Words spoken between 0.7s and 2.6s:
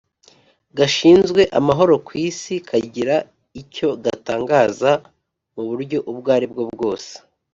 gashinzwe amahoro ku isi